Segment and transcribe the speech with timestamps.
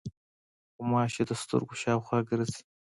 [0.75, 2.61] غوماشې د سترګو شاوخوا ګرځي.